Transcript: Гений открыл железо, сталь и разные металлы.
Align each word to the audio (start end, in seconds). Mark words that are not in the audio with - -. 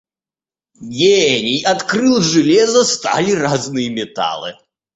Гений 0.81 1.63
открыл 1.63 2.23
железо, 2.23 2.83
сталь 2.85 3.29
и 3.29 3.35
разные 3.35 3.91
металлы. 3.91 4.57